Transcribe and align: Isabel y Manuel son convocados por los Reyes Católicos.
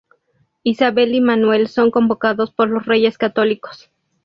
Isabel 0.63 1.13
y 1.13 1.21
Manuel 1.21 1.67
son 1.67 1.91
convocados 1.91 2.49
por 2.49 2.69
los 2.71 2.87
Reyes 2.87 3.19
Católicos. 3.19 3.91